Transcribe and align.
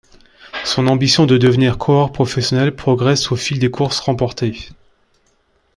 Son 0.65 0.87
ambition 0.87 1.27
de 1.27 1.37
devenir 1.37 1.77
coureur 1.77 2.11
professionnel 2.11 2.75
progresse 2.75 3.31
au 3.31 3.35
fil 3.35 3.59
des 3.59 3.69
courses 3.69 3.99
remportées. 3.99 4.69